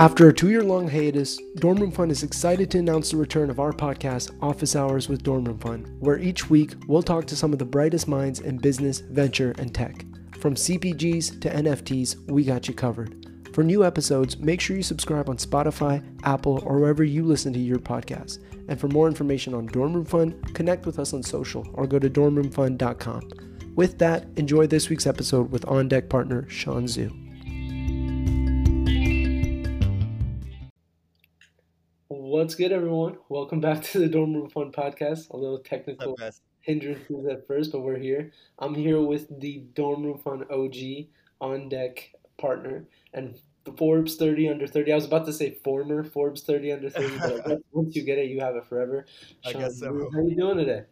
[0.00, 3.50] After a two year long hiatus, Dorm Room Fund is excited to announce the return
[3.50, 7.36] of our podcast, Office Hours with Dorm Room Fund, where each week we'll talk to
[7.36, 10.06] some of the brightest minds in business, venture, and tech.
[10.38, 13.28] From CPGs to NFTs, we got you covered.
[13.52, 17.58] For new episodes, make sure you subscribe on Spotify, Apple, or wherever you listen to
[17.58, 18.38] your podcast.
[18.68, 21.98] And for more information on Dorm Room Fund, connect with us on social or go
[21.98, 23.28] to dormroomfund.com.
[23.76, 27.29] With that, enjoy this week's episode with on deck partner Sean Zhu.
[32.40, 33.18] What's good, everyone?
[33.28, 35.28] Welcome back to the Dorm Room Fund podcast.
[35.28, 36.16] A little technical
[36.60, 38.32] hindrances at first, but we're here.
[38.58, 41.08] I'm here with the Dorm Room Fund OG
[41.42, 43.38] on deck partner and
[43.76, 44.90] Forbes 30 under 30.
[44.90, 48.30] I was about to say former Forbes 30 under 30, but once you get it,
[48.30, 49.04] you have it forever.
[49.44, 50.08] Sean, I guess so.
[50.10, 50.84] How are you doing today?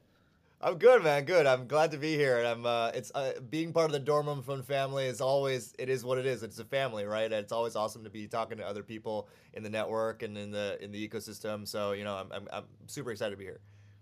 [0.60, 1.24] I'm good, man.
[1.24, 1.46] Good.
[1.46, 2.66] I'm glad to be here, and I'm.
[2.66, 5.72] Uh, it's uh, being part of the Dorm Room Fund family is always.
[5.78, 6.42] It is what it is.
[6.42, 7.26] It's a family, right?
[7.26, 10.50] And it's always awesome to be talking to other people in the network and in
[10.50, 11.66] the in the ecosystem.
[11.66, 13.60] So you know, I'm I'm, I'm super excited to be here.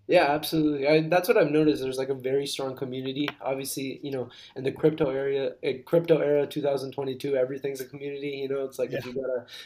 [0.09, 0.87] Yeah, absolutely.
[0.87, 1.83] I, that's what I've noticed.
[1.83, 3.29] There's like a very strong community.
[3.41, 8.29] Obviously, you know, in the crypto area, in crypto era, 2022, everything's a community.
[8.29, 8.99] You know, it's like yeah.
[8.99, 9.25] if you got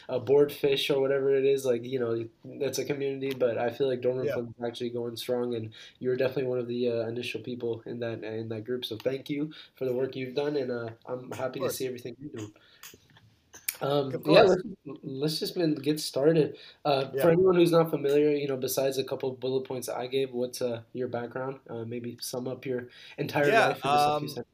[0.09, 2.25] a, a board fish or whatever it is, like you know,
[2.59, 3.33] that's a community.
[3.37, 4.39] But I feel like Dormer yeah.
[4.39, 8.23] is actually going strong, and you're definitely one of the uh, initial people in that
[8.23, 8.83] in that group.
[8.83, 12.15] So thank you for the work you've done, and uh, I'm happy to see everything
[12.19, 12.51] you're doing.
[13.81, 14.61] Um, yeah, let's,
[15.03, 16.57] let's just get started.
[16.85, 17.21] Uh, yeah.
[17.21, 20.61] For anyone who's not familiar, you know, besides a couple bullet points I gave, what's
[20.61, 21.59] uh, your background?
[21.69, 22.87] Uh, maybe sum up your
[23.17, 24.47] entire yeah, life um, a few seconds.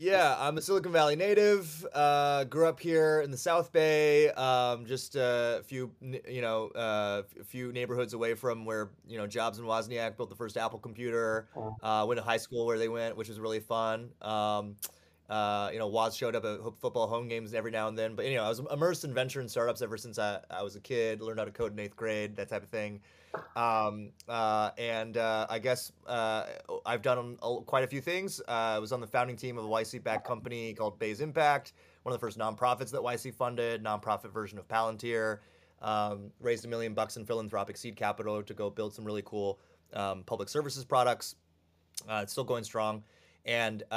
[0.00, 1.84] Yeah, I'm a Silicon Valley native.
[1.92, 7.22] Uh, grew up here in the South Bay, um, just a few, you know, uh,
[7.40, 10.78] a few neighborhoods away from where you know Jobs and Wozniak built the first Apple
[10.78, 11.48] computer.
[11.82, 14.10] Uh, went to high school where they went, which was really fun.
[14.22, 14.76] Um,
[15.28, 18.14] uh, you know, Woz showed up at football home games every now and then.
[18.14, 20.74] But, you know, I was immersed in venture and startups ever since I, I was
[20.74, 23.00] a kid, learned how to code in eighth grade, that type of thing.
[23.54, 26.44] Um, uh, and uh, I guess uh,
[26.86, 28.40] I've done quite a few things.
[28.48, 31.74] Uh, I was on the founding team of a YC backed company called Bayes Impact,
[32.04, 35.38] one of the first nonprofits that YC funded, nonprofit version of Palantir.
[35.80, 39.60] Um, raised a million bucks in philanthropic seed capital to go build some really cool
[39.92, 41.36] um, public services products.
[42.08, 43.04] Uh, it's still going strong
[43.48, 43.94] and uh,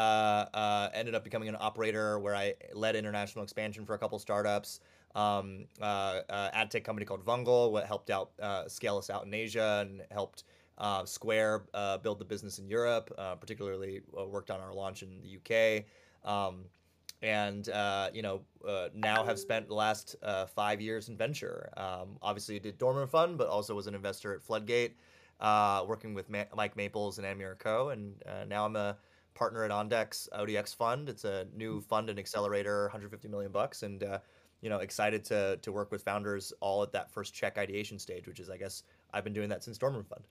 [0.53, 4.79] uh, ended up becoming an operator where I led international expansion for a couple startups.
[5.13, 9.25] Um, uh, uh ad tech company called Vungle, what helped out uh, scale us out
[9.25, 10.45] in Asia and helped
[10.77, 11.63] uh, Square
[12.01, 13.13] build the business in Europe.
[13.41, 15.83] particularly worked on our launch in the UK.
[16.23, 16.63] Um,
[17.21, 17.67] and
[18.15, 18.41] you know
[18.95, 20.15] now have spent the last
[20.55, 21.69] five years in venture.
[21.75, 24.95] Um, obviously, did Dormer Fund, but also was an investor at Floodgate,
[25.41, 27.89] working with Ma- Mike Maples and Ann Miura-Ko.
[27.89, 28.15] And
[28.47, 28.95] now I'm a
[29.33, 31.09] partner at OnDeck's ODX fund.
[31.09, 34.19] It's a new fund and accelerator, 150 million bucks, and uh,
[34.61, 38.27] you know excited to to work with founders all at that first check ideation stage,
[38.27, 38.83] which is I guess
[39.13, 40.23] I've been doing that since Dorm Room Fund.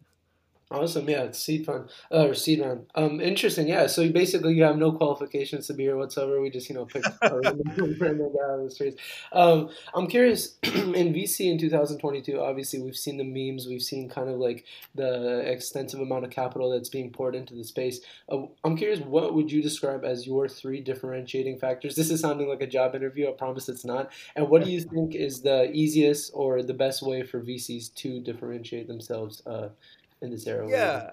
[0.72, 2.86] Awesome, yeah, it's seed fund uh, or seed round.
[2.94, 3.88] Um, interesting, yeah.
[3.88, 6.40] So basically, you have no qualifications to be here whatsoever.
[6.40, 7.60] We just, you know, pick a random
[7.98, 9.02] guy on the streets.
[9.32, 12.40] Um, I'm curious in VC in 2022.
[12.40, 13.66] Obviously, we've seen the memes.
[13.66, 14.64] We've seen kind of like
[14.94, 17.98] the extensive amount of capital that's being poured into the space.
[18.28, 21.96] Uh, I'm curious, what would you describe as your three differentiating factors?
[21.96, 23.28] This is sounding like a job interview.
[23.28, 24.12] I promise it's not.
[24.36, 28.20] And what do you think is the easiest or the best way for VCs to
[28.20, 29.42] differentiate themselves?
[29.44, 29.70] Uh,
[30.22, 30.68] in this era.
[30.68, 31.10] Yeah.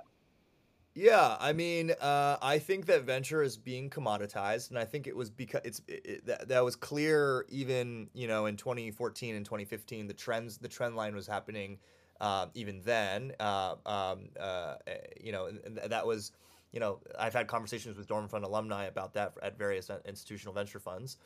[1.00, 5.16] Yeah, I mean, uh, I think that venture is being commoditized, and I think it
[5.16, 10.08] was because it's it, that, that was clear even you know in 2014 and 2015.
[10.08, 11.78] The trends, the trend line was happening
[12.20, 13.34] uh, even then.
[13.40, 16.32] Uh, um, uh, eh, you know, that was
[16.72, 20.56] you know I've had conversations with Dorm Fund alumni about that at various uh, institutional
[20.56, 21.18] venture funds.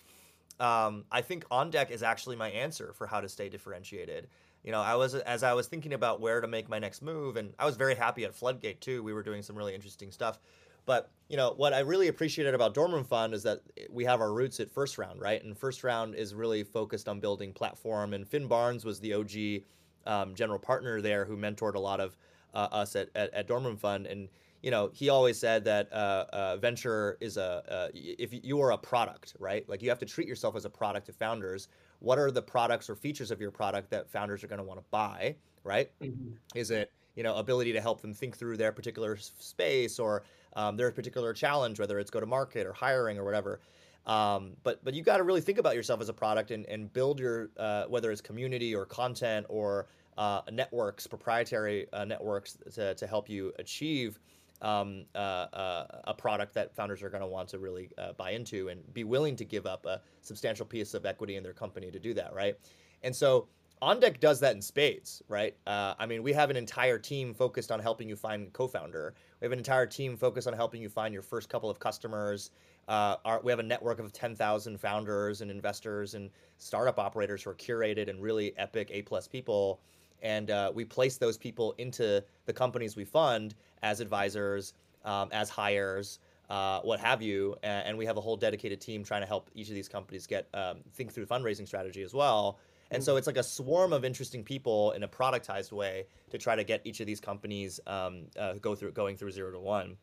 [0.59, 4.28] Um, I think on deck is actually my answer for how to stay differentiated
[4.63, 7.35] you know, I was as I was thinking about where to make my next move,
[7.38, 9.01] and I was very happy at Floodgate too.
[9.03, 10.39] We were doing some really interesting stuff.
[10.85, 14.19] But you know, what I really appreciated about Dorm Room Fund is that we have
[14.21, 15.44] our roots at First Round, right?
[15.44, 18.13] And First Round is really focused on building platform.
[18.13, 19.63] And Phin Barnes was the OG
[20.06, 22.18] um, general partner there who mentored a lot of
[22.53, 24.07] uh, us at, at, at Fund.
[24.07, 24.27] And
[24.62, 28.71] you know, he always said that uh, uh, venture is a uh, if you are
[28.71, 29.68] a product, right?
[29.68, 31.68] Like you have to treat yourself as a product to founders
[32.01, 34.80] what are the products or features of your product that founders are going to want
[34.80, 35.92] to buy, right?
[36.01, 36.31] Mm-hmm.
[36.56, 40.75] Is it you know ability to help them think through their particular space or um,
[40.77, 43.62] their particular challenge, whether it's go to market or hiring or whatever.
[44.06, 46.92] Um, but but you got to really think about yourself as a product and, and
[46.92, 49.88] build your uh, whether it's community or content or
[50.18, 54.19] uh, networks, proprietary uh, networks to, to help you achieve
[54.62, 58.31] um, uh, uh, a product that founders are going to want to really uh, buy
[58.31, 61.92] into and be willing to give up a substantial piece of equity in their company
[61.92, 62.56] to do that, right?
[63.04, 63.48] And so
[63.81, 65.56] OnDeck does that in spades, right?
[65.66, 69.16] Uh, I mean, we have an entire team focused on helping you find co-founder.
[69.40, 72.52] We have an entire team focused on helping you find your first couple of customers.
[72.88, 76.30] Uh, our, we have a network of 10,000 founders and investors and
[76.60, 79.80] startup operators who are curated and really epic A plus people.
[80.21, 84.73] And uh, we place those people into the companies we fund as advisors,
[85.03, 86.19] um, as hires,
[86.50, 87.56] uh, what have you.
[87.63, 90.27] And, and, we have a whole dedicated team trying to help each of these companies
[90.27, 92.59] get um, think through fundraising strategy as well.
[92.91, 96.57] And so it's like a swarm of interesting people in a productized way to try
[96.57, 99.95] to get each of these companies um, uh, go through going through zero to one.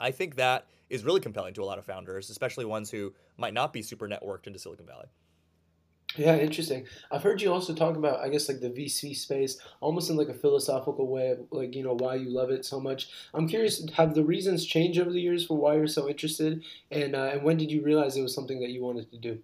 [0.00, 3.54] I think that is really compelling to a lot of founders, especially ones who might
[3.54, 5.06] not be super networked into Silicon Valley.
[6.16, 6.86] Yeah, interesting.
[7.10, 10.28] I've heard you also talk about, I guess, like the VC space, almost in like
[10.28, 13.08] a philosophical way of like, you know, why you love it so much.
[13.34, 17.16] I'm curious, have the reasons changed over the years for why you're so interested, and
[17.16, 19.42] uh, and when did you realize it was something that you wanted to do?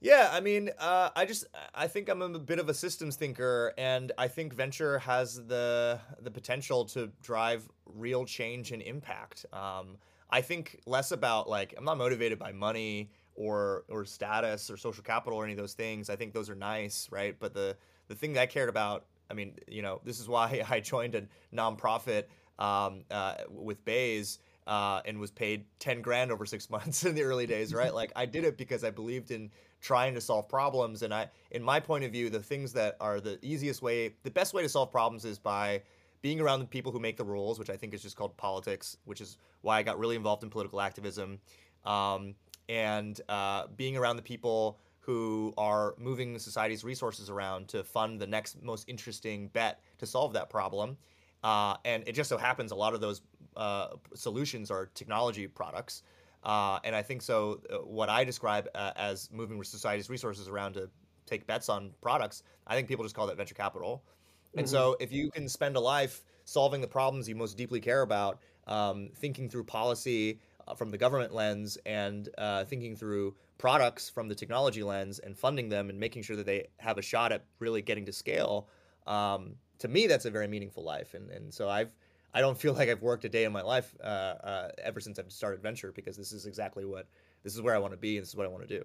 [0.00, 3.72] Yeah, I mean, uh, I just I think I'm a bit of a systems thinker,
[3.78, 9.46] and I think venture has the the potential to drive real change and impact.
[9.52, 9.96] Um,
[10.30, 15.02] I think less about like I'm not motivated by money or or status or social
[15.02, 16.10] capital or any of those things.
[16.10, 17.36] I think those are nice, right?
[17.38, 17.76] But the
[18.08, 21.14] the thing that I cared about, I mean, you know, this is why I joined
[21.14, 21.22] a
[21.54, 22.24] nonprofit
[22.58, 27.22] um, uh, with Bayes uh, and was paid 10 grand over six months in the
[27.22, 27.94] early days, right?
[27.94, 29.50] like I did it because I believed in
[29.80, 31.02] trying to solve problems.
[31.02, 34.30] And I, in my point of view, the things that are the easiest way, the
[34.30, 35.82] best way to solve problems is by
[36.22, 38.96] being around the people who make the rules, which I think is just called politics,
[39.04, 41.38] which is why I got really involved in political activism,
[41.84, 42.34] um,
[42.68, 48.26] and uh, being around the people who are moving society's resources around to fund the
[48.26, 50.96] next most interesting bet to solve that problem.
[51.44, 53.22] Uh, and it just so happens a lot of those
[53.56, 56.02] uh, solutions are technology products.
[56.42, 57.60] Uh, and I think so.
[57.70, 60.90] Uh, what I describe uh, as moving society's resources around to
[61.24, 64.02] take bets on products, I think people just call that venture capital.
[64.48, 64.60] Mm-hmm.
[64.60, 68.02] And so, if you can spend a life solving the problems you most deeply care
[68.02, 70.40] about, um, thinking through policy
[70.74, 75.68] from the government lens, and uh, thinking through products from the technology lens, and funding
[75.68, 78.68] them, and making sure that they have a shot at really getting to scale,
[79.06, 81.14] um, to me, that's a very meaningful life.
[81.14, 81.90] And and so I've
[82.34, 85.18] I don't feel like I've worked a day in my life uh, uh, ever since
[85.18, 87.06] I've started venture because this is exactly what
[87.42, 88.84] this is where I want to be and this is what I want to do.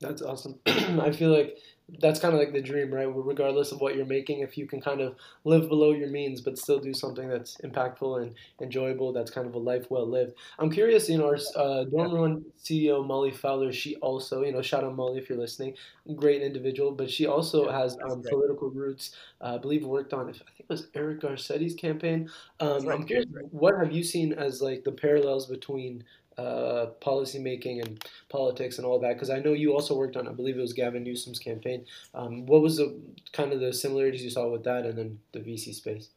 [0.00, 0.60] That's awesome.
[0.66, 1.58] I feel like
[2.00, 3.06] that's kind of like the dream, right?
[3.06, 6.58] Regardless of what you're making, if you can kind of live below your means but
[6.58, 10.34] still do something that's impactful and enjoyable, that's kind of a life well lived.
[10.58, 14.62] I'm curious, you know, our uh, Dorm Run CEO Molly Fowler, she also, you know,
[14.62, 15.74] shout out Molly if you're listening,
[16.14, 19.16] great individual, but she also has um, political roots.
[19.40, 22.28] Uh, I believe worked on, I think it was Eric Garcetti's campaign.
[22.60, 22.98] Um, right.
[23.00, 26.04] I'm curious, what have you seen as like the parallels between
[26.38, 29.14] uh, policy making and politics and all that?
[29.14, 31.84] Because I know you also worked on, I believe it was Gavin Newsom's campaign.
[32.14, 32.98] Um, what was the
[33.32, 36.10] kind of the similarities you saw with that and then the VC space?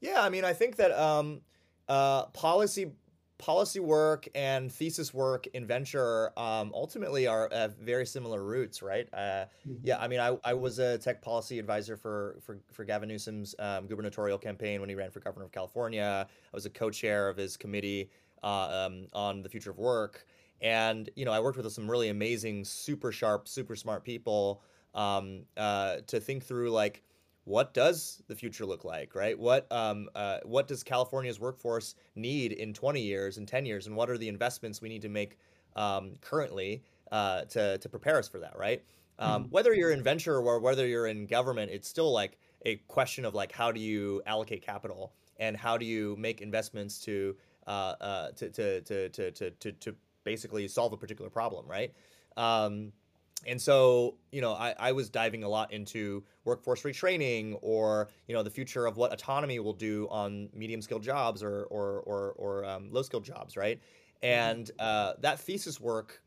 [0.00, 1.40] Yeah, I mean, I think that um,
[1.88, 2.92] uh, policy
[3.38, 7.50] policy work and thesis work in venture um, ultimately are
[7.80, 9.08] very similar roots, right?
[9.12, 9.74] Uh, mm-hmm.
[9.82, 13.54] Yeah, I mean, I, I was a tech policy advisor for for, for Gavin Newsom's
[13.58, 16.26] um, gubernatorial campaign when he ran for governor of California.
[16.28, 18.10] I was a co-chair of his committee
[18.44, 20.26] uh, um, on the future of work.
[20.60, 24.62] And you know, I worked with some really amazing, super sharp, super smart people
[24.94, 27.02] um, uh, to think through like
[27.44, 29.38] what does the future look like, right?
[29.38, 33.96] What um, uh, what does California's workforce need in 20 years and 10 years, and
[33.96, 35.38] what are the investments we need to make
[35.76, 36.82] um, currently
[37.12, 38.82] uh, to to prepare us for that, right?
[39.18, 39.50] Um, mm-hmm.
[39.50, 43.34] Whether you're in venture or whether you're in government, it's still like a question of
[43.34, 47.36] like how do you allocate capital and how do you make investments to
[47.66, 49.94] uh, uh, to, to, to, to, to, to
[50.24, 51.92] basically solve a particular problem, right?
[52.36, 52.92] Um,
[53.46, 58.34] and so, you know, I, I was diving a lot into workforce retraining or, you
[58.34, 62.32] know, the future of what autonomy will do on medium skilled jobs or, or, or,
[62.36, 63.78] or um, low skilled jobs, right?
[64.22, 64.26] Mm-hmm.
[64.26, 66.22] And uh, that thesis work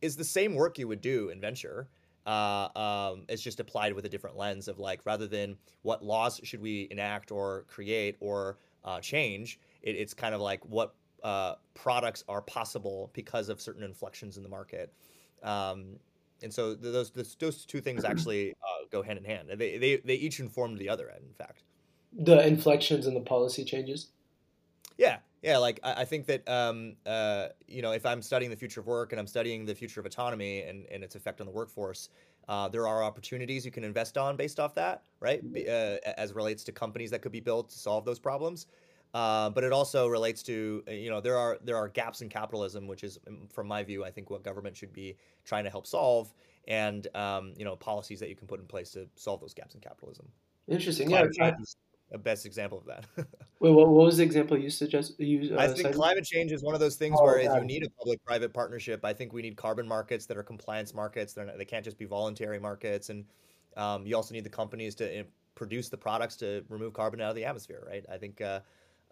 [0.00, 1.88] is the same work you would do in venture.
[2.24, 6.40] Uh, um, it's just applied with a different lens of like, rather than what laws
[6.44, 11.54] should we enact or create or uh, change, it, it's kind of like what uh,
[11.74, 14.92] products are possible because of certain inflections in the market.
[15.42, 15.96] Um,
[16.42, 19.48] and so those, those, those two things actually uh, go hand in hand.
[19.54, 21.24] They, they they each inform the other end.
[21.26, 21.62] In fact,
[22.12, 24.08] the inflections and the policy changes.
[24.98, 25.58] Yeah, yeah.
[25.58, 28.86] Like I, I think that um, uh, you know if I'm studying the future of
[28.86, 32.08] work and I'm studying the future of autonomy and, and its effect on the workforce,
[32.48, 35.42] uh, there are opportunities you can invest on based off that, right?
[35.56, 38.66] Uh, as relates to companies that could be built to solve those problems.
[39.14, 42.28] Uh, but it also relates to uh, you know there are there are gaps in
[42.28, 45.70] capitalism, which is um, from my view, I think what government should be trying to
[45.70, 46.32] help solve,
[46.66, 49.74] and um, you know policies that you can put in place to solve those gaps
[49.74, 50.26] in capitalism.
[50.66, 51.08] Interesting.
[51.08, 51.52] Climate yeah,
[52.12, 53.04] a best example of that.
[53.60, 55.18] Wait, what, what was the example you suggest?
[55.18, 55.96] You, uh, I think cited?
[55.96, 59.04] climate change is one of those things oh, where you need a public-private partnership.
[59.04, 61.32] I think we need carbon markets that are compliance markets.
[61.32, 63.24] They're not, they can't just be voluntary markets, and
[63.76, 65.22] um, you also need the companies to eh,
[65.54, 67.84] produce the products to remove carbon out of the atmosphere.
[67.86, 68.04] Right?
[68.12, 68.60] I think uh,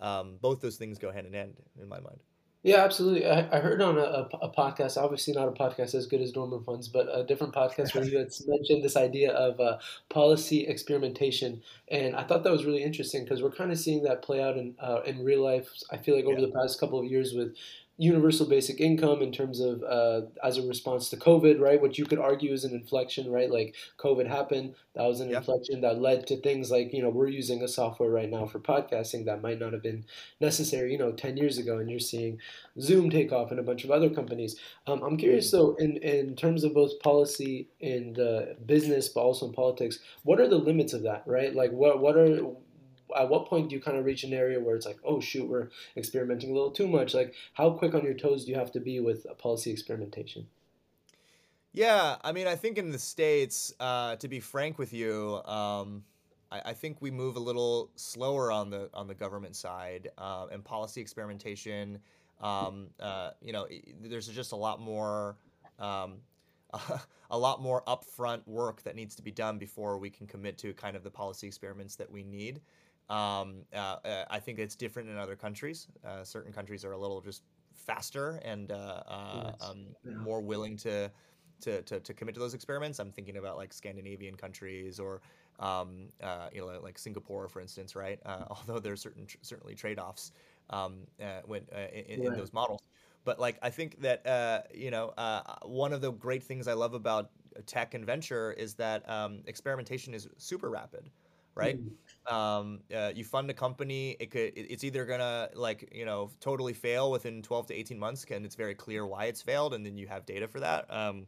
[0.01, 2.21] um, both those things go hand in hand in my mind.
[2.63, 3.27] Yeah, absolutely.
[3.27, 6.37] I, I heard on a, a, a, podcast, obviously not a podcast as good as
[6.37, 9.79] Norman Funds, but a different podcast where you had mentioned this idea of uh,
[10.11, 14.21] policy experimentation, and I thought that was really interesting because we're kind of seeing that
[14.21, 15.71] play out in uh, in real life.
[15.91, 16.47] I feel like over yeah.
[16.47, 17.57] the past couple of years with
[18.01, 21.81] universal basic income in terms of uh, as a response to COVID, right?
[21.81, 23.51] What you could argue is an inflection, right?
[23.51, 25.41] Like COVID happened, that was an yep.
[25.41, 28.59] inflection that led to things like you know we're using a software right now for
[28.59, 30.07] podcasting that might not have been
[30.41, 32.39] necessary, you know, ten years ago, and you're seeing
[32.81, 34.59] Zoom take off and a bunch of other companies.
[34.87, 39.47] Um, I'm curious though, in in terms of both policy and uh, business, but also
[39.47, 41.55] in politics, what are the limits of that, right?
[41.55, 42.41] Like what what are
[43.17, 45.49] at what point do you kind of reach an area where it's like, oh shoot,
[45.49, 47.15] we're experimenting a little too much?
[47.15, 50.47] Like, how quick on your toes do you have to be with policy experimentation?
[51.73, 56.03] Yeah, I mean, I think in the states, uh, to be frank with you, um,
[56.51, 60.47] I, I, think we move a little slower on the on the government side uh,
[60.51, 62.01] and policy experimentation.
[62.41, 63.69] Um, uh, you know,
[64.03, 65.37] there's just a lot more.
[65.79, 66.19] Um,
[67.33, 70.73] a lot more upfront work that needs to be done before we can commit to
[70.75, 72.61] kind of the policy experiments that we need.
[73.11, 75.89] Um, uh, uh, I think it's different in other countries.
[76.07, 77.43] Uh, certain countries are a little just
[77.75, 79.55] faster and uh, uh, yes.
[79.69, 80.15] um, yeah.
[80.15, 81.11] more willing to,
[81.61, 83.01] to, to to commit to those experiments.
[83.01, 85.21] I'm thinking about like Scandinavian countries or
[85.59, 88.21] um, uh, you know like Singapore, for instance, right?
[88.49, 90.31] although there's certain certainly trade offs
[90.71, 90.99] um,
[91.47, 91.63] when
[91.93, 92.81] in, in, those models.
[93.25, 95.13] But like I think that you know
[95.65, 97.31] one of the great things I love about
[97.67, 101.11] tech and venture is that um, experimentation is super rapid
[101.55, 101.79] right?
[102.27, 106.75] Um, uh, you fund a company, it could it's either gonna like you know totally
[106.75, 109.97] fail within 12 to 18 months, and it's very clear why it's failed, and then
[109.97, 111.27] you have data for that, um,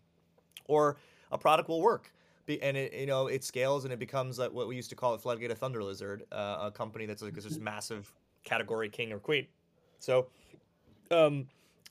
[0.66, 0.98] or
[1.30, 2.12] a product will work.
[2.44, 4.96] Be, and it you know it scales and it becomes like what we used to
[4.96, 8.12] call it Floodgate of Thunder Lizard, uh, a company that's like this massive
[8.44, 9.46] category king or queen.
[9.98, 10.26] So,
[11.10, 11.46] um,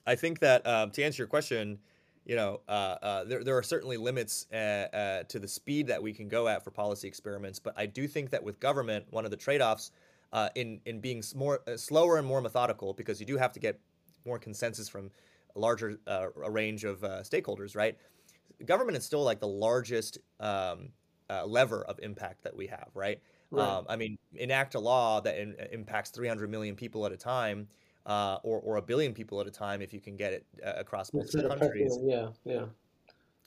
[0.06, 1.78] I think that um, to answer your question,
[2.24, 6.02] you know, uh, uh, there, there are certainly limits uh, uh, to the speed that
[6.02, 7.58] we can go at for policy experiments.
[7.58, 9.90] But I do think that with government, one of the trade offs
[10.32, 13.60] uh, in, in being more uh, slower and more methodical, because you do have to
[13.60, 13.80] get
[14.24, 15.10] more consensus from
[15.56, 17.98] a larger a range of stakeholders, right?
[18.64, 20.90] Government is still like the largest um,
[21.44, 23.20] lever of impact that we have, right?
[23.50, 23.68] right.
[23.68, 27.68] Um, I mean, enact a law that in, impacts 300 million people at a time
[28.06, 30.72] uh, or or a billion people at a time if you can get it uh,
[30.76, 31.98] across multiple countries.
[32.02, 32.66] Yeah, yeah.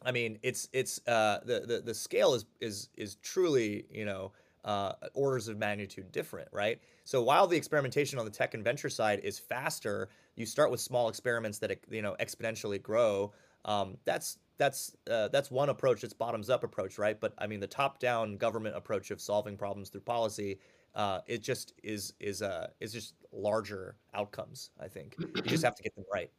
[0.03, 4.31] I mean, it's it's uh, the, the the scale is is is truly you know
[4.63, 6.79] uh, orders of magnitude different, right?
[7.03, 10.79] So while the experimentation on the tech and venture side is faster, you start with
[10.79, 13.33] small experiments that you know exponentially grow.
[13.65, 16.03] Um, that's that's uh, that's one approach.
[16.03, 17.19] It's bottoms up approach, right?
[17.19, 20.59] But I mean, the top down government approach of solving problems through policy
[20.95, 24.71] uh, it just is is uh is just larger outcomes.
[24.79, 26.31] I think you just have to get them right.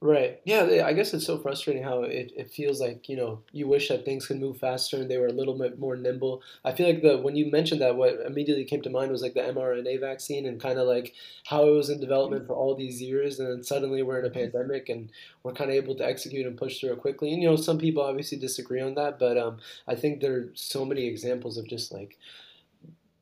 [0.00, 0.40] Right.
[0.44, 0.84] Yeah.
[0.86, 4.04] I guess it's so frustrating how it, it feels like you know you wish that
[4.04, 6.40] things could move faster and they were a little bit more nimble.
[6.64, 9.34] I feel like the when you mentioned that, what immediately came to mind was like
[9.34, 11.14] the mRNA vaccine and kind of like
[11.46, 14.30] how it was in development for all these years, and then suddenly we're in a
[14.30, 15.10] pandemic and
[15.42, 17.32] we're kind of able to execute and push through it quickly.
[17.32, 19.56] And you know, some people obviously disagree on that, but um,
[19.88, 22.16] I think there are so many examples of just like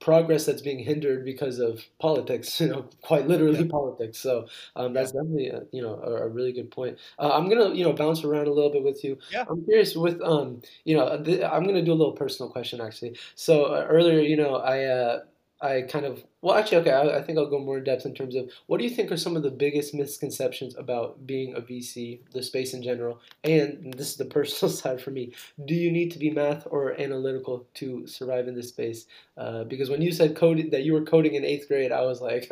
[0.01, 3.71] progress that's being hindered because of politics, you know, quite literally yeah.
[3.71, 4.19] politics.
[4.19, 6.99] So um, that's definitely a, you know a, a, really good point.
[7.19, 9.19] Uh, I'm gonna you know bounce around a little bit with you.
[9.33, 9.45] Yeah.
[9.49, 13.17] I'm curious with um you know th- I'm gonna do a little personal question actually.
[13.35, 15.21] So uh, earlier you know I uh,
[15.61, 18.15] I kind of well actually okay I, I, think I'll go more in depth in
[18.15, 21.61] terms of what do you think are some of the biggest misconceptions about being a
[21.61, 25.33] VC, the space in general, and this is the personal side for me.
[25.65, 29.07] Do you need to be math or analytical to survive in this space?
[29.39, 32.21] Uh, because when you said coding that you were coding in eighth grade, I was
[32.21, 32.51] like,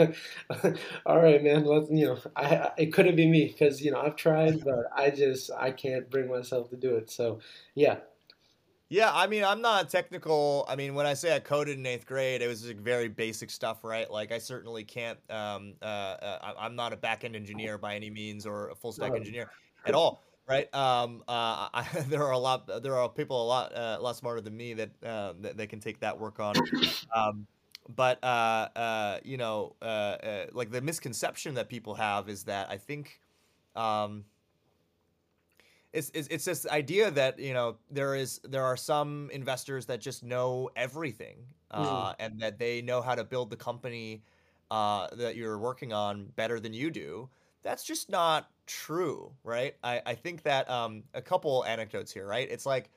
[1.06, 4.16] all right, man, let's you know I, it couldn't be me because you know I've
[4.16, 7.10] tried, but I just I can't bring myself to do it.
[7.10, 7.40] So
[7.74, 7.98] yeah,
[8.88, 10.64] yeah, I mean, I'm not technical.
[10.68, 13.50] I mean, when I say I coded in eighth grade, it was like very basic
[13.50, 14.10] stuff, right?
[14.10, 15.18] Like, I certainly can't.
[15.30, 18.92] Um, uh, uh, I'm not a back end engineer by any means, or a full
[18.92, 19.50] stack engineer
[19.86, 20.72] at all, right?
[20.74, 22.82] Um, uh, I, there are a lot.
[22.82, 25.68] There are people a lot, uh, a lot smarter than me that, uh, that, that
[25.68, 26.54] can take that work on.
[27.14, 27.46] Um,
[27.88, 32.70] but uh, uh, you know, uh, uh, like the misconception that people have is that
[32.70, 33.20] I think.
[33.76, 34.24] Um,
[35.94, 40.00] it's, it's, it's this idea that you know there is there are some investors that
[40.00, 41.38] just know everything
[41.70, 42.14] uh, mm.
[42.18, 44.22] and that they know how to build the company
[44.70, 47.28] uh, that you're working on better than you do.
[47.62, 49.76] That's just not true, right?
[49.82, 52.50] I, I think that um, a couple anecdotes here, right?
[52.50, 52.90] It's like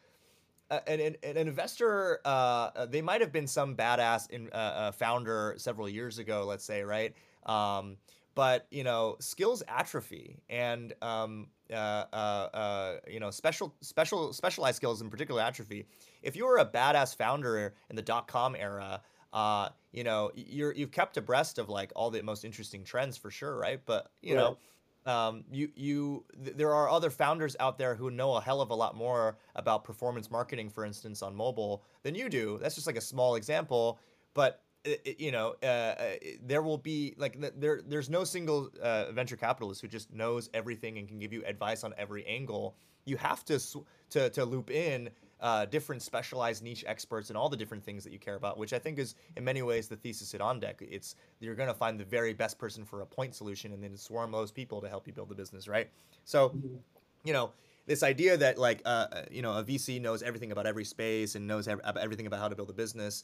[0.70, 4.92] uh, an, an, an, investor, uh, uh, they might have been some badass in, uh,
[4.92, 7.13] founder several years ago, let's say, right?
[7.46, 7.96] Um,
[8.36, 14.77] but you know, skills atrophy, and um, uh, uh, uh, you know, special, special, specialized
[14.77, 15.86] skills in particular atrophy.
[16.21, 19.01] If you were a badass founder in the dot com era,
[19.33, 23.31] uh, you know, you're you've kept abreast of like all the most interesting trends for
[23.31, 23.81] sure, right?
[23.86, 24.41] But you right.
[24.41, 24.57] know.
[25.05, 28.71] Um, you you th- there are other founders out there who know a hell of
[28.71, 32.59] a lot more about performance marketing, for instance, on mobile than you do.
[32.62, 34.00] That's just like a small example,
[34.33, 34.63] but
[35.17, 35.96] you know, uh, uh
[36.46, 37.81] there will be like there.
[37.86, 41.84] There's no single uh, venture capitalist who just knows everything and can give you advice
[41.84, 42.75] on every angle.
[43.05, 43.60] You have to
[44.12, 48.12] to to loop in uh, different specialized niche experts and all the different things that
[48.12, 50.75] you care about, which I think is in many ways the thesis at OnDeck.
[50.81, 53.96] It's you're going to find the very best person for a point solution and then
[53.98, 55.89] swarm those people to help you build the business, right?
[56.25, 56.75] So, mm-hmm.
[57.24, 57.51] you know,
[57.86, 61.48] this idea that like uh, you know a VC knows everything about every space and
[61.48, 63.24] knows ev- everything about how to build a business.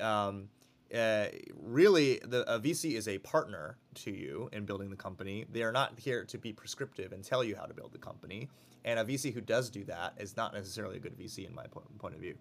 [0.00, 0.48] Um,
[0.94, 1.26] uh,
[1.60, 5.44] really the a VC is a partner to you in building the company.
[5.50, 8.48] They are not here to be prescriptive and tell you how to build the company.
[8.84, 11.66] And a VC who does do that is not necessarily a good VC in my
[11.66, 12.34] po- point of view.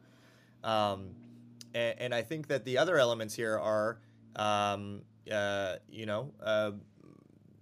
[0.64, 1.10] Um,
[1.74, 4.00] and, and, I think that the other elements here are,
[4.36, 6.72] um, uh, you know, uh,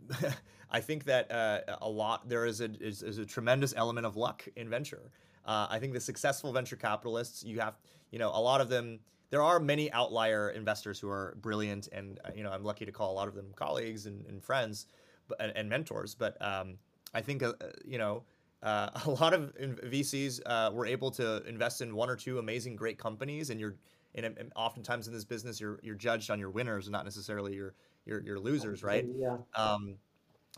[0.72, 4.18] I think that uh, a lot there is a is, is, a tremendous element of
[4.18, 5.12] luck in venture.
[5.46, 7.76] Uh, I think the successful venture capitalists, you have,
[8.12, 9.00] you know, a lot of them
[9.32, 12.92] there are many outlier investors who are brilliant, and uh, you know I'm lucky to
[12.92, 14.86] call a lot of them colleagues and, and friends,
[15.28, 16.14] but, and, and, mentors.
[16.14, 16.76] But um,
[17.14, 18.24] I think uh, you know
[18.62, 22.76] uh, a lot of VCs uh, were able to invest in one or two amazing,
[22.76, 23.76] great companies, and you're
[24.14, 27.74] and oftentimes in this business you're you're judged on your winners, not necessarily your
[28.06, 29.06] your, your losers, right?
[29.18, 29.38] Yeah.
[29.56, 29.96] Um,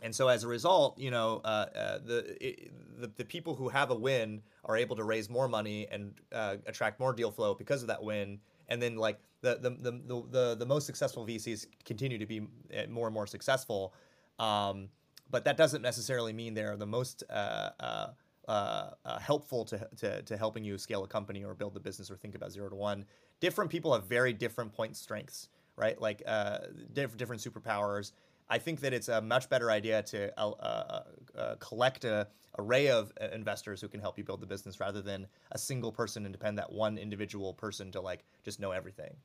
[0.01, 3.69] and so as a result, you know, uh, uh, the, it, the, the people who
[3.69, 7.53] have a win are able to raise more money and uh, attract more deal flow
[7.53, 11.25] because of that win, and then like the the the the, the, the most successful
[11.25, 13.93] VCs continue to be eh, more and more successful.
[14.39, 14.89] Um,
[15.29, 18.07] but that doesn't necessarily mean they're the most uh, uh,
[18.47, 22.11] uh, uh, helpful to, to, to helping you scale a company or build the business
[22.11, 23.05] or think about zero to one.
[23.39, 25.99] Different people have very different point strengths, right?
[25.99, 26.59] Like uh,
[26.93, 28.11] diff- different superpowers.
[28.49, 31.03] I think that it's a much better idea to uh, uh,
[31.37, 32.27] uh, collect a
[32.59, 35.91] array of uh, investors who can help you build the business rather than a single
[35.91, 39.15] person and depend that one individual person to like just know everything.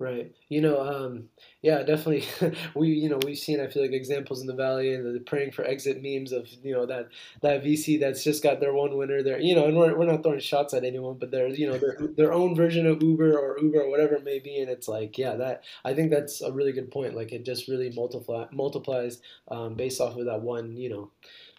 [0.00, 0.32] Right.
[0.48, 1.28] You know, um,
[1.60, 2.24] yeah, definitely.
[2.74, 5.52] we, you know, we've seen, I feel like examples in the Valley and the praying
[5.52, 7.10] for exit memes of, you know, that,
[7.42, 10.22] that VC that's just got their one winner there, you know, and we're, we're not
[10.22, 13.58] throwing shots at anyone, but they're, you know, their, their own version of Uber or
[13.60, 14.58] Uber or whatever it may be.
[14.58, 17.14] And it's like, yeah, that, I think that's a really good point.
[17.14, 21.10] Like it just really multiply, multiplies um, based off of that one, you know,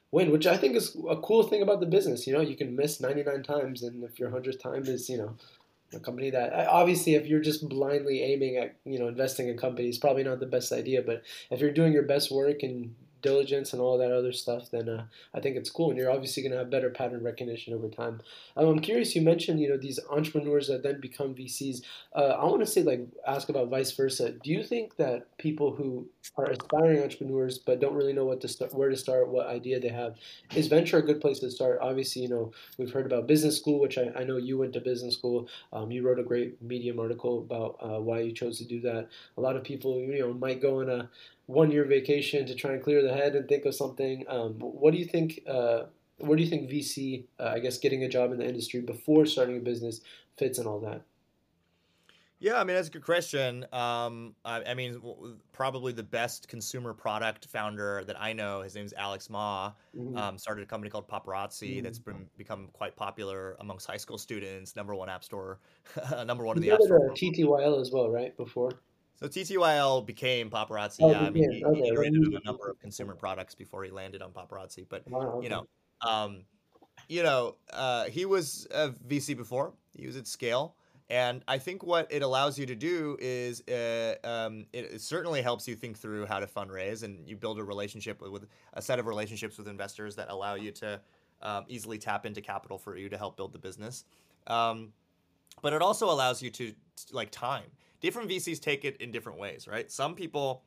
[0.10, 2.26] win, which I think is a cool thing about the business.
[2.26, 5.36] You know, you can miss 99 times, and if your 100th time is, you know,
[5.94, 9.98] a company that obviously if you're just blindly aiming at you know investing in companies
[9.98, 13.82] probably not the best idea but if you're doing your best work and diligence and
[13.82, 15.90] all that other stuff, then uh, I think it's cool.
[15.90, 18.22] And you're obviously going to have better pattern recognition over time.
[18.58, 19.16] Um, I'm curious.
[19.16, 21.82] You mentioned you know these entrepreneurs that then become VCs.
[22.16, 24.32] Uh, I want to say like ask about vice versa.
[24.32, 26.08] Do you think that people who
[26.38, 29.80] are aspiring entrepreneurs but don't really know what to start, where to start, what idea
[29.80, 30.16] they have,
[30.56, 31.80] is venture a good place to start?
[31.82, 34.82] Obviously, you know we've heard about business school, which I, I know you went to
[34.82, 35.48] business school.
[35.74, 39.08] Um, you wrote a great Medium article about uh, why you chose to do that.
[39.38, 41.10] A lot of people you know might go on a
[41.46, 44.26] one year vacation to try and clear the head and think of something.
[44.28, 45.42] Um, what do you think?
[45.48, 45.84] Uh,
[46.18, 49.26] where do you think VC, uh, I guess, getting a job in the industry before
[49.26, 50.02] starting a business
[50.38, 51.02] fits in all that?
[52.42, 53.68] Yeah, I mean that's a good question.
[53.72, 55.00] Um, I, I, mean,
[55.52, 58.62] probably the best consumer product founder that I know.
[58.62, 59.74] His name is Alex Ma.
[59.96, 60.18] Mm-hmm.
[60.18, 61.84] Um, started a company called Poparazzi mm-hmm.
[61.84, 64.76] that's been become quite popular amongst high school students.
[64.76, 65.60] Number one app store,
[66.26, 67.12] number one in the app store.
[67.12, 68.36] TTYL as well, right?
[68.36, 68.72] Before.
[69.22, 70.98] So TTYL became Poparazzi.
[71.02, 71.82] Oh, yeah, I mean, he, okay.
[71.82, 74.86] he iterated on a number of consumer products before he landed on Poparazzi.
[74.90, 75.44] But wow, okay.
[75.44, 75.68] you know,
[76.02, 76.44] um,
[77.08, 79.74] you know, uh, he was a VC before.
[79.96, 80.76] He was at scale,
[81.08, 85.44] and I think what it allows you to do is uh, um, it, it, certainly
[85.44, 88.82] helps you think through how to fundraise, and you build a relationship with, with a
[88.82, 91.00] set of relationships with investors that allow you to
[91.44, 94.06] um, easily tap into capital for you to help build the business.
[94.48, 94.94] Um,
[95.62, 96.74] but it also allows you to
[97.12, 97.70] like time
[98.02, 99.90] different VCs take it in different ways, right?
[99.90, 100.64] Some people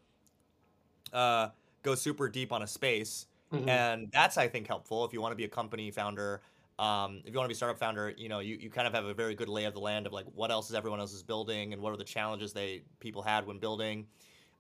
[1.13, 1.49] uh,
[1.83, 3.69] go super deep on a space, mm-hmm.
[3.69, 6.41] and that's I think helpful if you want to be a company founder.
[6.79, 8.95] Um, if you want to be a startup founder, you know, you, you kind of
[8.95, 11.13] have a very good lay of the land of like what else is everyone else
[11.13, 14.07] is building and what are the challenges they people had when building.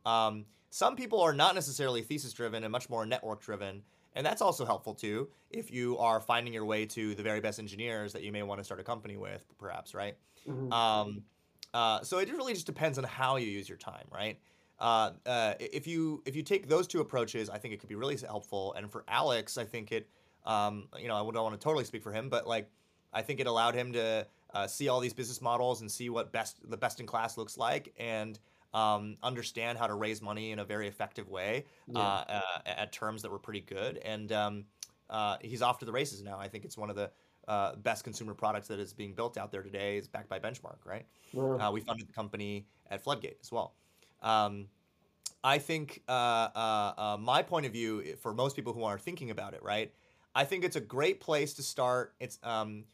[0.06, 3.82] Um, some people are not necessarily thesis driven and much more network driven,
[4.14, 7.58] and that's also helpful too if you are finding your way to the very best
[7.58, 10.16] engineers that you may want to start a company with, perhaps, right?
[10.48, 10.72] Mm-hmm.
[10.72, 11.22] Um,
[11.74, 14.38] uh, so it really just depends on how you use your time, right?
[14.78, 17.96] Uh, uh, if you if you take those two approaches, I think it could be
[17.96, 18.72] really helpful.
[18.74, 20.08] And for Alex, I think it,
[20.46, 22.70] um, you know, I don't want to totally speak for him, but like,
[23.12, 26.32] I think it allowed him to uh, see all these business models and see what
[26.32, 28.38] best the best in class looks like, and
[28.72, 32.00] um, understand how to raise money in a very effective way yeah.
[32.00, 33.98] uh, uh, at terms that were pretty good.
[33.98, 34.64] And um,
[35.10, 36.38] uh, he's off to the races now.
[36.38, 37.10] I think it's one of the
[37.48, 40.78] uh, best consumer products that is being built out there today is backed by Benchmark,
[40.84, 41.06] right?
[41.32, 41.42] Yeah.
[41.42, 43.74] Uh, we funded the company at Floodgate as well.
[44.22, 44.68] Um,
[45.42, 49.62] I think uh, my point of view for most people who are thinking about it,
[49.62, 49.92] right?
[50.34, 52.14] I think it's a great place to start.
[52.18, 52.84] It's um,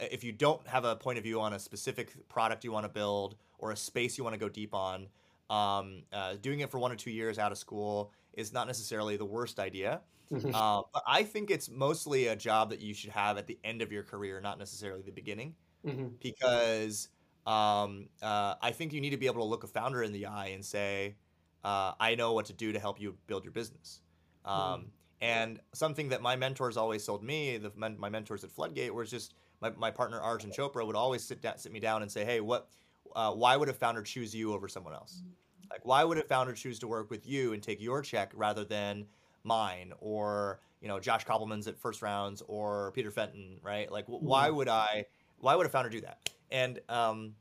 [0.00, 2.88] if you don't have a point of view on a specific product you want to
[2.88, 5.08] build or a space you want to go deep on,
[5.50, 9.16] um, uh, doing it for one or two years out of school is not necessarily
[9.16, 10.00] the worst idea.
[10.32, 10.54] Mm-hmm.
[10.54, 13.82] Uh, but I think it's mostly a job that you should have at the end
[13.82, 15.54] of your career, not necessarily the beginning,
[15.86, 16.08] mm-hmm.
[16.20, 17.08] because
[17.46, 20.26] um, uh, I think you need to be able to look a founder in the
[20.26, 21.16] eye and say,
[21.64, 24.00] uh, "I know what to do to help you build your business."
[24.44, 24.86] Um, mm-hmm.
[25.20, 29.34] And something that my mentors always told me, the, my mentors at Floodgate, was just
[29.60, 32.40] my, my partner Arjun Chopra would always sit down, sit me down and say, "Hey,
[32.40, 32.68] what
[33.14, 35.22] uh, why would a founder choose you over someone else?
[35.72, 38.62] Like, why would a founder choose to work with you and take your check rather
[38.64, 39.06] than
[39.42, 43.90] mine or you know Josh Kopelman's at first rounds or Peter Fenton, right?
[43.90, 44.56] Like, why mm-hmm.
[44.56, 45.06] would I?
[45.38, 46.30] Why would a founder do that?
[46.50, 47.34] And um,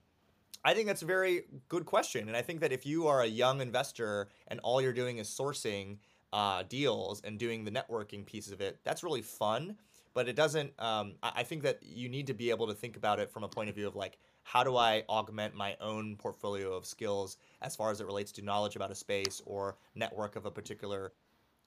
[0.63, 2.27] I think that's a very good question.
[2.27, 5.27] And I think that if you are a young investor and all you're doing is
[5.27, 5.97] sourcing
[6.31, 9.77] uh, deals and doing the networking piece of it, that's really fun.
[10.13, 10.73] But it doesn't.
[10.79, 13.43] Um, I, I think that you need to be able to think about it from
[13.43, 17.37] a point of view of like, how do I augment my own portfolio of skills
[17.61, 21.13] as far as it relates to knowledge about a space or network of a particular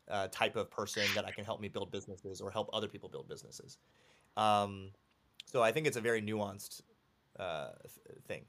[0.08, 3.08] uh, type of person that I can help me build businesses or help other people
[3.08, 3.78] build businesses.
[4.36, 4.90] Um,
[5.46, 6.82] so I think it's a very nuanced
[7.38, 7.70] uh,
[8.26, 8.44] thing.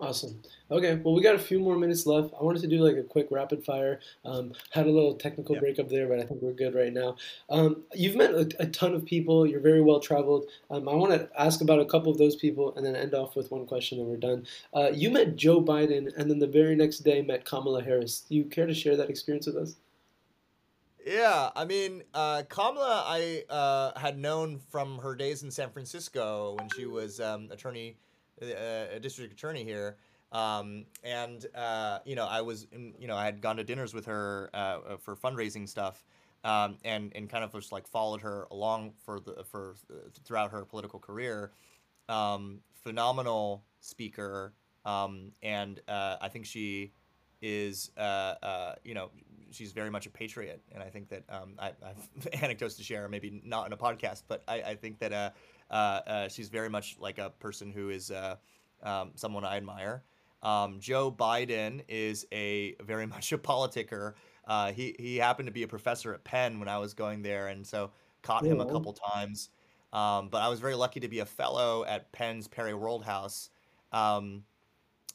[0.00, 0.42] Awesome.
[0.70, 2.34] Okay, well, we got a few more minutes left.
[2.38, 4.00] I wanted to do like a quick rapid fire.
[4.24, 7.16] Um, had a little technical breakup there, but I think we're good right now.
[7.48, 9.46] Um, you've met a, a, ton of people.
[9.46, 10.46] You're very well traveled.
[10.70, 13.36] Um, I want to ask about a couple of those people and then end off
[13.36, 14.46] with one question and we're done.
[14.74, 18.20] Uh, you met Joe Biden and then the very next day met Kamala Harris.
[18.20, 19.76] Do you care to share that experience with us?
[21.06, 26.56] Yeah, I mean, uh, Kamala, I uh, had known from her days in San Francisco
[26.58, 27.96] when she was um, attorney
[28.40, 29.96] a district attorney here.
[30.32, 33.94] Um, and uh, you know, I was, in, you know, I had gone to dinners
[33.94, 36.04] with her uh, uh, for fundraising stuff,
[36.42, 39.94] um, and and kind of just like followed her along for the for uh,
[40.24, 41.52] throughout her political career.
[42.08, 44.52] Um, phenomenal speaker,
[44.84, 46.92] um, and uh, I think she
[47.40, 49.10] is, uh, you know,
[49.54, 52.82] she's very much a patriot, and I think that um, I, I, have anecdotes to
[52.82, 55.30] share, maybe not in a podcast, but I, I think that uh, uh,
[56.30, 58.36] she's very much like a person who is uh,
[58.82, 60.04] um, someone I admire.
[60.42, 64.14] Um, Joe Biden is a very much a politicker.
[64.46, 67.48] Uh, he he happened to be a professor at Penn when I was going there,
[67.48, 67.90] and so
[68.22, 69.50] caught him a couple times.
[69.92, 73.50] Um, but I was very lucky to be a fellow at Penn's Perry Worldhouse,
[73.92, 74.42] um,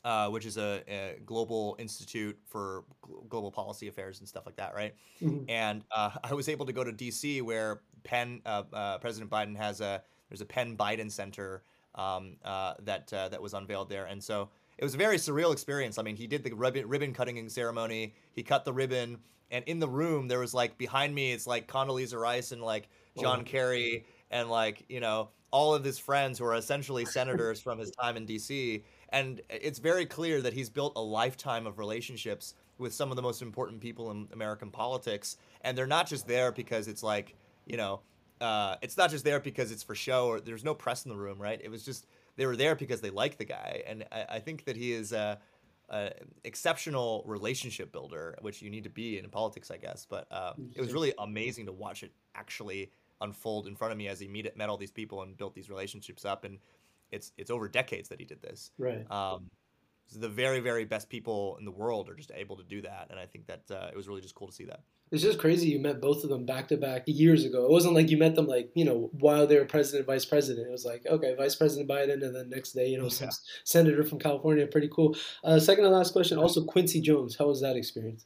[0.06, 2.86] uh, which is a, a, global institute for
[3.28, 4.96] global policy affairs and stuff like that, right?
[5.22, 5.50] Mm-hmm.
[5.50, 7.42] And uh, I was able to go to D.C.
[7.42, 11.64] where Penn uh, uh, President Biden has a there's a Penn Biden Center
[11.96, 15.52] um, uh, that uh, that was unveiled there, and so it was a very surreal
[15.52, 15.98] experience.
[15.98, 18.14] I mean, he did the ribbon, ribbon cutting ceremony.
[18.32, 19.18] He cut the ribbon,
[19.52, 22.90] and in the room there was like behind me, it's like Condoleezza Rice and like
[23.20, 23.44] John oh.
[23.44, 27.92] Kerry and like you know all of his friends who are essentially senators from his
[27.92, 28.84] time in D.C.
[29.10, 33.22] And it's very clear that he's built a lifetime of relationships with some of the
[33.22, 37.76] most important people in American politics, and they're not just there because it's like you
[37.76, 38.02] know
[38.42, 41.18] uh, it's not just there because it's for show or there's no press in the
[41.18, 41.60] room, right?
[41.64, 44.66] It was just they were there because they like the guy, and I, I think
[44.66, 45.40] that he is a,
[45.90, 46.12] a,
[46.44, 50.06] exceptional relationship builder, which you need to be in politics, I guess.
[50.10, 54.08] But uh, it was really amazing to watch it actually unfold in front of me
[54.08, 56.60] as he meet, met all these people and built these relationships up, and
[57.12, 58.72] it's it's over decades that he did this.
[58.78, 59.10] Right.
[59.12, 59.50] Um,
[60.16, 63.20] the very very best people in the world are just able to do that, and
[63.20, 64.82] I think that uh, it was really just cool to see that.
[65.12, 67.66] It's just crazy you met both of them back to back years ago.
[67.66, 70.68] It wasn't like you met them like, you know, while they were president vice president.
[70.68, 73.30] It was like, okay, Vice President Biden, and then next day, you know, some
[73.64, 74.68] senator from California.
[74.68, 75.16] Pretty cool.
[75.44, 76.38] Uh, second and last question.
[76.38, 77.36] Also, Quincy Jones.
[77.38, 78.26] How was that experience?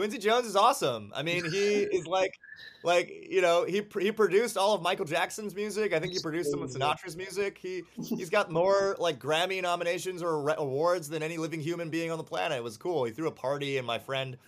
[0.00, 1.12] Quincy Jones is awesome.
[1.14, 2.40] I mean, he is like,
[2.82, 5.92] like you know, he he produced all of Michael Jackson's music.
[5.92, 7.58] I think he produced some of Sinatra's music.
[7.58, 12.16] He he's got more like Grammy nominations or awards than any living human being on
[12.16, 12.56] the planet.
[12.56, 13.04] It was cool.
[13.04, 14.38] He threw a party, and my friend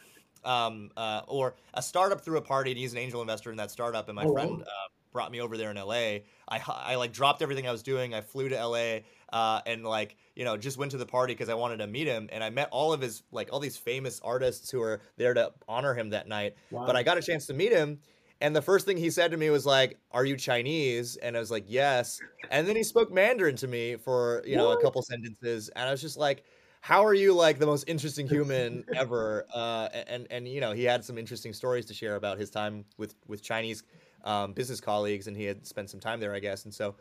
[0.42, 3.70] um, uh, or a startup threw a party and he's an angel investor in that
[3.70, 4.08] startup.
[4.08, 6.20] And my oh, friend uh, brought me over there in LA.
[6.48, 8.14] I, I like dropped everything I was doing.
[8.14, 11.48] I flew to LA uh, and like, you know, just went to the party because
[11.48, 12.28] I wanted to meet him.
[12.32, 15.52] And I met all of his, like all these famous artists who were there to
[15.68, 16.54] honor him that night.
[16.70, 16.86] Wow.
[16.86, 17.98] But I got a chance to meet him.
[18.40, 21.40] And the first thing he said to me was like, "Are you Chinese?" And I
[21.40, 24.80] was like, "Yes." And then he spoke Mandarin to me for you know what?
[24.80, 26.42] a couple sentences, and I was just like,
[26.82, 29.46] how are you like the most interesting human ever?
[29.54, 32.84] Uh, and and you know he had some interesting stories to share about his time
[32.98, 33.84] with with Chinese
[34.24, 36.64] um, business colleagues, and he had spent some time there, I guess.
[36.64, 36.96] And so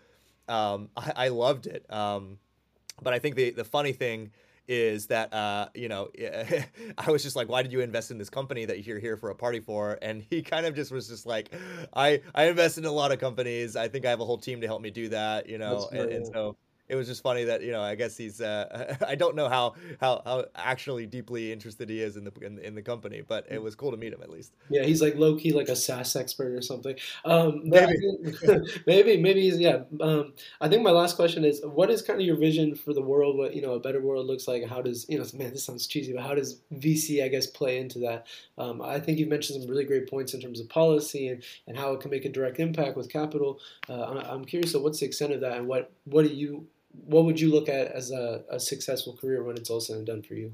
[0.48, 1.92] um, I, I, loved it.
[1.92, 2.38] Um,
[3.02, 4.32] but I think the the funny thing
[4.68, 6.10] is that uh, you know
[6.98, 9.30] I was just like, why did you invest in this company that you're here for
[9.30, 9.98] a party for?
[10.02, 11.54] And he kind of just was just like,
[11.94, 13.76] I I invested in a lot of companies.
[13.76, 15.50] I think I have a whole team to help me do that.
[15.50, 16.58] You know, and, and so
[16.92, 19.76] it was just funny that you know I guess he's uh, I don't know how
[20.02, 23.64] how how actually deeply interested he is in the in, in, the company, but it
[23.64, 24.54] was cool to meet him at least.
[24.70, 26.98] Yeah, he's like low key like a SaaS expert or something.
[27.24, 27.96] Um, maybe
[28.86, 29.84] maybe maybe he's yeah.
[30.02, 33.02] Um, I think my last question is, what is kind of your vision for the
[33.02, 33.38] world?
[33.38, 34.68] What you know a better world looks like?
[34.68, 37.80] How does you know man this sounds cheesy, but how does VC I guess play
[37.80, 38.28] into that?
[38.58, 41.78] Um, I think you've mentioned some really great points in terms of policy and, and
[41.78, 43.60] how it can make a direct impact with capital.
[43.88, 47.26] Uh, I'm curious, so what's the extent of that, and what what do you what
[47.26, 50.22] would you look at as a, a successful career when it's all said and done
[50.22, 50.54] for you?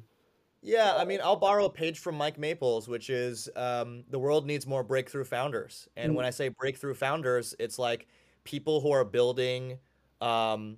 [0.61, 4.45] Yeah, I mean, I'll borrow a page from Mike Maples, which is um, the world
[4.45, 5.87] needs more breakthrough founders.
[5.95, 6.17] And mm-hmm.
[6.17, 8.07] when I say breakthrough founders, it's like
[8.43, 9.77] people who are building,
[10.19, 10.77] um,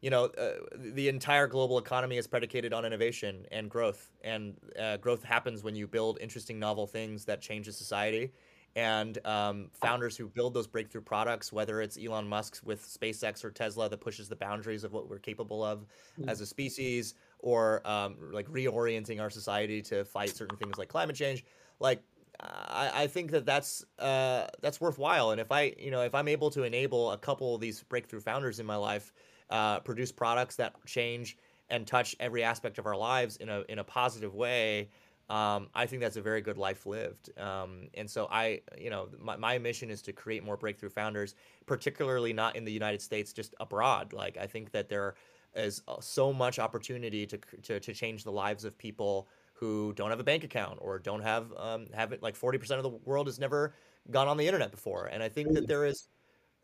[0.00, 4.10] you know, uh, the entire global economy is predicated on innovation and growth.
[4.24, 8.32] And uh, growth happens when you build interesting, novel things that change a society
[8.78, 13.50] and um, founders who build those breakthrough products, whether it's Elon Musk with SpaceX or
[13.50, 16.28] Tesla that pushes the boundaries of what we're capable of mm-hmm.
[16.28, 21.16] as a species, or um, like reorienting our society to fight certain things like climate
[21.16, 21.44] change.
[21.80, 22.00] Like,
[22.38, 25.32] I, I think that that's uh, that's worthwhile.
[25.32, 28.20] And if I, you know, if I'm able to enable a couple of these breakthrough
[28.20, 29.12] founders in my life,
[29.50, 31.36] uh, produce products that change
[31.68, 34.88] and touch every aspect of our lives in a in a positive way
[35.30, 37.30] um, I think that's a very good life lived.
[37.38, 41.34] Um, and so I, you know, my, my mission is to create more breakthrough founders,
[41.66, 44.12] particularly not in the United States, just abroad.
[44.14, 45.16] Like I think that there
[45.54, 50.10] is uh, so much opportunity to, to, to change the lives of people who don't
[50.10, 52.22] have a bank account or don't have, um, have it.
[52.22, 53.74] Like 40% of the world has never
[54.10, 55.06] gone on the internet before.
[55.06, 56.08] And I think that there is,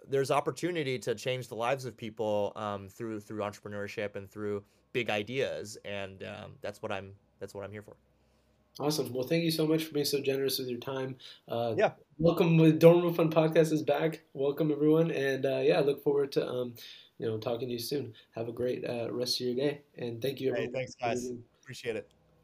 [0.09, 5.11] there's opportunity to change the lives of people um, through, through entrepreneurship and through big
[5.11, 5.77] ideas.
[5.85, 7.97] And um, that's what I'm, that's what I'm here for.
[8.81, 9.13] Awesome.
[9.13, 11.17] Well, thank you so much for being so generous with your time.
[11.49, 11.93] Uh, yeah.
[12.19, 12.57] Welcome.
[12.57, 14.23] With Dorm Room Fund podcast is back.
[14.33, 16.75] Welcome everyone, and uh, yeah, I look forward to um,
[17.19, 18.15] you know talking to you soon.
[18.35, 20.51] Have a great uh, rest of your day, and thank you.
[20.51, 20.71] Everyone.
[20.71, 21.31] Hey, thanks, guys.
[21.63, 22.14] Appreciate it.